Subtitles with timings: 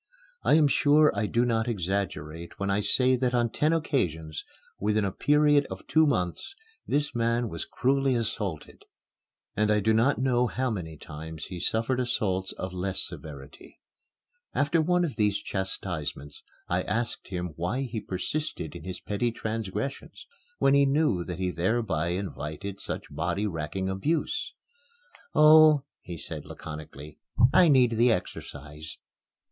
[0.41, 4.43] I am sure I do not exaggerate when I say that on ten occasions,
[4.79, 6.55] within a period of two months,
[6.87, 8.83] this man was cruelly assaulted,
[9.55, 13.79] and I do not know how many times he suffered assaults of less severity.
[14.55, 20.25] After one of these chastisements, I asked him why he persisted in his petty transgressions
[20.57, 24.55] when he knew that he thereby invited such body racking abuse.
[25.35, 27.19] "Oh," he said, laconically,
[27.53, 28.97] "I need the exercise."